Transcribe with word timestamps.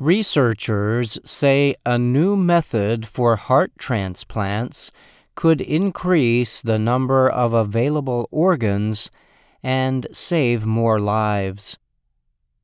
Researchers 0.00 1.18
say 1.24 1.74
a 1.84 1.98
new 1.98 2.36
method 2.36 3.04
for 3.04 3.34
heart 3.34 3.72
transplants 3.78 4.92
could 5.34 5.60
increase 5.60 6.62
the 6.62 6.78
number 6.78 7.28
of 7.28 7.52
available 7.52 8.28
organs 8.30 9.10
and 9.60 10.06
save 10.12 10.64
more 10.64 11.00
lives. 11.00 11.78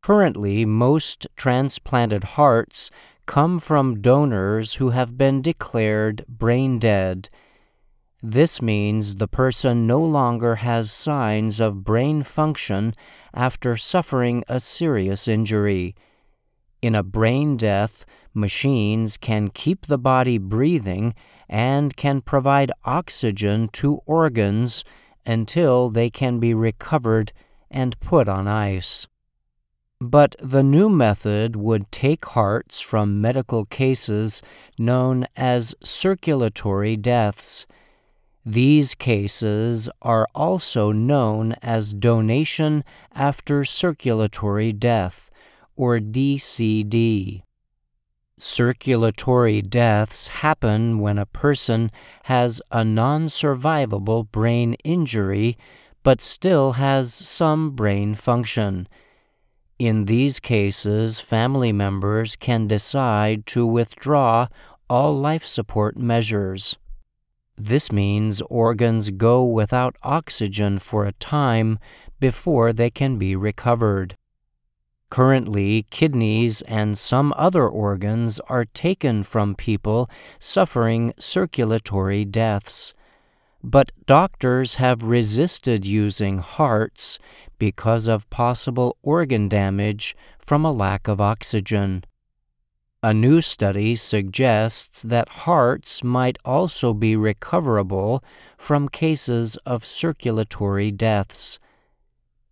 Currently, 0.00 0.64
most 0.64 1.26
transplanted 1.36 2.24
hearts 2.24 2.90
come 3.26 3.58
from 3.58 4.00
donors 4.00 4.76
who 4.76 4.90
have 4.90 5.18
been 5.18 5.42
declared 5.42 6.24
brain 6.26 6.78
dead. 6.78 7.28
This 8.22 8.62
means 8.62 9.16
the 9.16 9.28
person 9.28 9.86
no 9.86 10.02
longer 10.02 10.54
has 10.56 10.90
signs 10.90 11.60
of 11.60 11.84
brain 11.84 12.22
function 12.22 12.94
after 13.34 13.76
suffering 13.76 14.44
a 14.48 14.60
serious 14.60 15.28
injury. 15.28 15.94
In 16.80 16.94
a 16.94 17.02
brain 17.02 17.56
death, 17.56 18.04
machines 18.32 19.16
can 19.16 19.48
keep 19.48 19.86
the 19.86 19.98
body 19.98 20.38
breathing 20.38 21.12
and 21.48 21.96
can 21.96 22.20
provide 22.20 22.70
oxygen 22.84 23.68
to 23.72 24.00
organs 24.06 24.84
until 25.26 25.90
they 25.90 26.08
can 26.08 26.38
be 26.38 26.54
recovered 26.54 27.32
and 27.68 27.98
put 27.98 28.28
on 28.28 28.46
ice. 28.46 29.08
But 30.00 30.36
the 30.40 30.62
new 30.62 30.88
method 30.88 31.56
would 31.56 31.90
take 31.90 32.24
hearts 32.26 32.78
from 32.78 33.20
medical 33.20 33.64
cases 33.64 34.40
known 34.78 35.26
as 35.36 35.74
circulatory 35.82 36.96
deaths. 36.96 37.66
These 38.46 38.94
cases 38.94 39.90
are 40.00 40.28
also 40.32 40.92
known 40.92 41.54
as 41.60 41.92
donation 41.92 42.84
after 43.12 43.64
circulatory 43.64 44.72
death 44.72 45.28
or 45.78 46.00
DCD. 46.00 47.42
Circulatory 48.36 49.62
deaths 49.62 50.26
happen 50.26 50.98
when 50.98 51.18
a 51.18 51.26
person 51.26 51.90
has 52.24 52.60
a 52.70 52.84
non 52.84 53.28
survivable 53.28 54.30
brain 54.30 54.74
injury 54.84 55.56
but 56.02 56.20
still 56.20 56.72
has 56.72 57.14
some 57.14 57.70
brain 57.70 58.14
function. 58.14 58.88
In 59.78 60.06
these 60.06 60.40
cases, 60.40 61.20
family 61.20 61.72
members 61.72 62.34
can 62.34 62.66
decide 62.66 63.46
to 63.46 63.64
withdraw 63.64 64.48
all 64.90 65.12
life 65.12 65.46
support 65.46 65.96
measures. 65.96 66.76
This 67.56 67.92
means 67.92 68.40
organs 68.42 69.10
go 69.10 69.44
without 69.44 69.96
oxygen 70.02 70.78
for 70.78 71.04
a 71.06 71.12
time 71.12 71.78
before 72.18 72.72
they 72.72 72.90
can 72.90 73.18
be 73.18 73.36
recovered. 73.36 74.16
Currently, 75.10 75.84
kidneys 75.90 76.60
and 76.62 76.98
some 76.98 77.32
other 77.36 77.66
organs 77.66 78.40
are 78.48 78.66
taken 78.66 79.22
from 79.22 79.54
people 79.54 80.08
suffering 80.38 81.14
circulatory 81.18 82.24
deaths. 82.24 82.92
But 83.64 83.90
doctors 84.06 84.74
have 84.74 85.02
resisted 85.02 85.86
using 85.86 86.38
hearts 86.38 87.18
because 87.58 88.06
of 88.06 88.28
possible 88.30 88.96
organ 89.02 89.48
damage 89.48 90.14
from 90.38 90.64
a 90.64 90.72
lack 90.72 91.08
of 91.08 91.20
oxygen. 91.20 92.04
A 93.02 93.14
new 93.14 93.40
study 93.40 93.96
suggests 93.96 95.02
that 95.02 95.28
hearts 95.28 96.04
might 96.04 96.36
also 96.44 96.92
be 96.92 97.16
recoverable 97.16 98.22
from 98.56 98.88
cases 98.88 99.56
of 99.64 99.84
circulatory 99.84 100.90
deaths. 100.90 101.58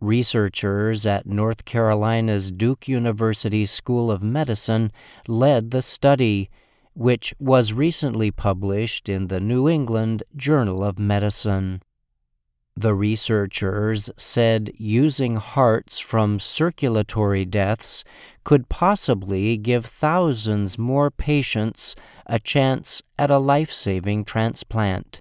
Researchers 0.00 1.04
at 1.04 1.26
North 1.26 1.66
Carolina's 1.66 2.50
Duke 2.50 2.88
University 2.88 3.66
School 3.66 4.10
of 4.10 4.22
Medicine 4.22 4.92
led 5.28 5.72
the 5.72 5.82
study, 5.82 6.48
which 6.94 7.34
was 7.38 7.74
recently 7.74 8.30
published 8.30 9.10
in 9.10 9.26
the 9.26 9.40
New 9.40 9.68
England 9.68 10.22
Journal 10.34 10.82
of 10.82 10.98
Medicine. 10.98 11.82
The 12.74 12.94
researchers 12.94 14.08
said 14.16 14.70
using 14.78 15.36
hearts 15.36 15.98
from 15.98 16.40
circulatory 16.40 17.44
deaths 17.44 18.02
could 18.42 18.70
possibly 18.70 19.58
give 19.58 19.84
thousands 19.84 20.78
more 20.78 21.10
patients 21.10 21.94
a 22.24 22.38
chance 22.38 23.02
at 23.18 23.30
a 23.30 23.36
life 23.36 23.70
saving 23.70 24.24
transplant 24.24 25.20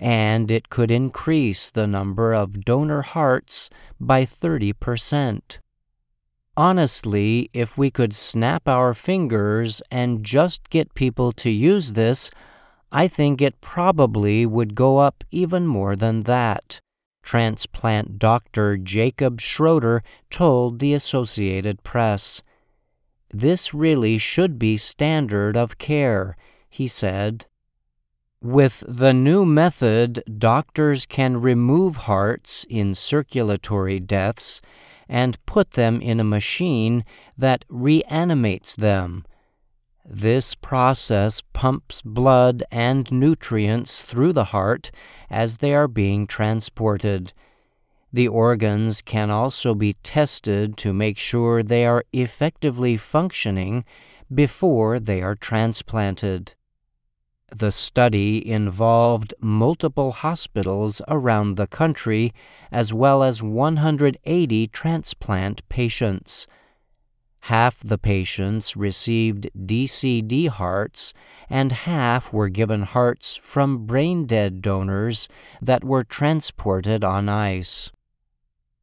and 0.00 0.50
it 0.50 0.70
could 0.70 0.90
increase 0.90 1.70
the 1.70 1.86
number 1.86 2.32
of 2.32 2.64
donor 2.64 3.02
hearts 3.02 3.68
by 4.00 4.24
30%. 4.24 5.58
Honestly, 6.56 7.50
if 7.52 7.76
we 7.76 7.90
could 7.90 8.14
snap 8.14 8.66
our 8.66 8.94
fingers 8.94 9.82
and 9.90 10.24
just 10.24 10.70
get 10.70 10.94
people 10.94 11.32
to 11.32 11.50
use 11.50 11.92
this, 11.92 12.30
I 12.90 13.08
think 13.08 13.42
it 13.42 13.60
probably 13.60 14.46
would 14.46 14.74
go 14.74 14.98
up 14.98 15.22
even 15.30 15.66
more 15.66 15.94
than 15.94 16.22
that. 16.22 16.80
Transplant 17.22 18.18
doctor 18.18 18.78
Jacob 18.78 19.38
Schroder 19.38 20.02
told 20.30 20.78
the 20.78 20.94
Associated 20.94 21.82
Press. 21.82 22.40
This 23.32 23.74
really 23.74 24.16
should 24.16 24.58
be 24.58 24.78
standard 24.78 25.58
of 25.58 25.76
care, 25.76 26.38
he 26.70 26.88
said. 26.88 27.44
With 28.42 28.84
the 28.88 29.12
new 29.12 29.44
method, 29.44 30.22
doctors 30.38 31.04
can 31.04 31.42
remove 31.42 31.96
hearts 31.96 32.64
in 32.70 32.94
circulatory 32.94 34.00
deaths 34.00 34.62
and 35.10 35.44
put 35.44 35.72
them 35.72 36.00
in 36.00 36.18
a 36.18 36.24
machine 36.24 37.04
that 37.36 37.66
reanimates 37.68 38.74
them. 38.76 39.26
This 40.06 40.54
process 40.54 41.42
pumps 41.52 42.00
blood 42.00 42.64
and 42.70 43.12
nutrients 43.12 44.00
through 44.00 44.32
the 44.32 44.44
heart 44.44 44.90
as 45.28 45.58
they 45.58 45.74
are 45.74 45.86
being 45.86 46.26
transported. 46.26 47.34
The 48.10 48.28
organs 48.28 49.02
can 49.02 49.28
also 49.28 49.74
be 49.74 49.92
tested 50.02 50.78
to 50.78 50.94
make 50.94 51.18
sure 51.18 51.62
they 51.62 51.84
are 51.84 52.04
effectively 52.14 52.96
functioning 52.96 53.84
before 54.32 54.98
they 54.98 55.20
are 55.20 55.34
transplanted. 55.34 56.54
The 57.52 57.72
study 57.72 58.48
involved 58.48 59.34
multiple 59.40 60.12
hospitals 60.12 61.02
around 61.08 61.56
the 61.56 61.66
country 61.66 62.32
as 62.70 62.94
well 62.94 63.22
as 63.24 63.42
180 63.42 64.66
transplant 64.68 65.68
patients. 65.68 66.46
Half 67.44 67.80
the 67.80 67.98
patients 67.98 68.76
received 68.76 69.50
DCD 69.58 70.48
hearts, 70.48 71.12
and 71.48 71.72
half 71.72 72.32
were 72.32 72.48
given 72.48 72.82
hearts 72.82 73.34
from 73.34 73.86
brain 73.86 74.26
dead 74.26 74.62
donors 74.62 75.28
that 75.60 75.82
were 75.82 76.04
transported 76.04 77.02
on 77.02 77.28
ice. 77.28 77.90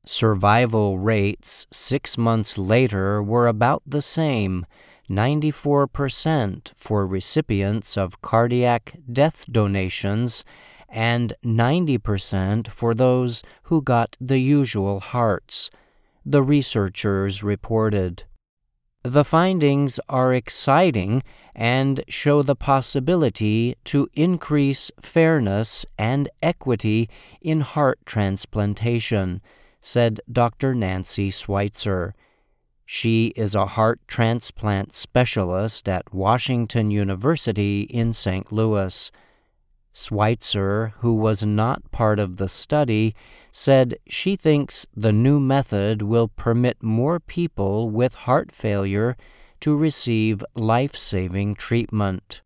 Survival 0.05 0.97
rates 0.97 1.67
six 1.71 2.17
months 2.17 2.57
later 2.57 3.21
were 3.21 3.47
about 3.47 3.83
the 3.85 4.01
same 4.01 4.65
94% 5.09 6.71
for 6.75 7.07
recipients 7.07 7.97
of 7.97 8.21
cardiac 8.21 8.97
death 9.11 9.45
donations, 9.51 10.43
and 10.89 11.33
90% 11.43 12.67
for 12.67 12.93
those 12.93 13.43
who 13.63 13.81
got 13.81 14.15
the 14.19 14.39
usual 14.39 14.99
hearts, 14.99 15.69
the 16.25 16.43
researchers 16.43 17.43
reported. 17.43 18.23
The 19.03 19.23
findings 19.23 19.99
are 20.09 20.33
exciting 20.33 21.23
and 21.55 22.03
show 22.09 22.41
the 22.41 22.55
possibility 22.55 23.75
to 23.85 24.09
increase 24.13 24.91
fairness 24.99 25.85
and 25.97 26.29
equity 26.41 27.09
in 27.41 27.61
heart 27.61 27.99
transplantation, 28.05 29.41
said 29.79 30.19
Dr. 30.29 30.75
Nancy 30.75 31.31
Sweitzer 31.31 32.13
she 32.89 33.33
is 33.35 33.53
a 33.53 33.65
heart 33.65 33.99
transplant 34.07 34.93
specialist 34.93 35.89
at 35.89 36.13
Washington 36.13 36.89
University 36.89 37.81
in 37.81 38.13
St. 38.13 38.49
Louis. 38.49 39.11
Sweitzer, 39.91 40.93
who 40.99 41.13
was 41.13 41.43
not 41.43 41.91
part 41.91 42.17
of 42.17 42.37
the 42.37 42.47
study, 42.47 43.13
said 43.51 43.95
she 44.07 44.37
thinks 44.37 44.85
the 44.95 45.11
new 45.11 45.37
method 45.37 46.01
will 46.01 46.29
permit 46.29 46.81
more 46.81 47.19
people 47.19 47.89
with 47.89 48.13
heart 48.13 48.53
failure 48.53 49.17
to 49.59 49.75
receive 49.75 50.41
life 50.55 50.95
saving 50.95 51.55
treatment. 51.55 52.41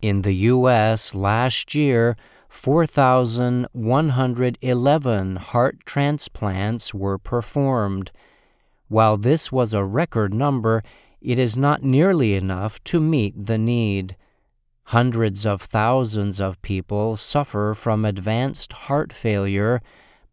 In 0.00 0.22
the 0.22 0.32
U.S. 0.32 1.14
last 1.14 1.74
year, 1.74 2.16
4,111 2.48 5.36
heart 5.36 5.76
transplants 5.84 6.94
were 6.94 7.18
performed 7.18 8.12
while 8.92 9.16
this 9.16 9.50
was 9.50 9.72
a 9.72 9.82
record 9.82 10.34
number, 10.34 10.82
it 11.22 11.38
is 11.38 11.56
not 11.56 11.82
nearly 11.82 12.34
enough 12.34 12.82
to 12.84 13.00
meet 13.00 13.46
the 13.46 13.56
need. 13.56 14.14
Hundreds 14.84 15.46
of 15.46 15.62
thousands 15.62 16.38
of 16.38 16.60
people 16.60 17.16
suffer 17.16 17.72
from 17.74 18.04
advanced 18.04 18.72
heart 18.84 19.10
failure, 19.10 19.80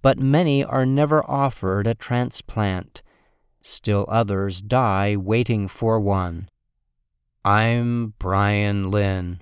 but 0.02 0.20
many 0.20 0.62
are 0.62 0.86
never 0.86 1.24
offered 1.30 1.88
a 1.88 1.96
transplant. 1.96 3.02
Still 3.62 4.06
others 4.10 4.62
die 4.62 5.16
waiting 5.16 5.70
for 5.70 5.98
one. 5.98 6.50
I'm 7.46 8.14
Bryan 8.20 8.92
Lynn. 8.92 9.38